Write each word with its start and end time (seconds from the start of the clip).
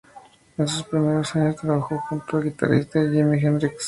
En 0.57 0.67
sus 0.67 0.81
primeros 0.87 1.35
años 1.35 1.57
trabajó 1.57 1.99
junto 2.09 2.37
al 2.37 2.45
guitarrista 2.45 2.99
Jimi 3.01 3.37
Hendrix. 3.39 3.79